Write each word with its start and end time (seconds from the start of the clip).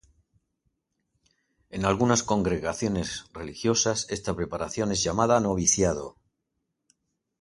En 1.69 1.85
algunas 1.85 2.23
congregaciones 2.23 3.25
religiosas, 3.33 4.07
esta 4.09 4.35
preparación 4.35 4.91
es 4.91 5.03
llamada 5.03 5.39
noviciado. 5.39 6.17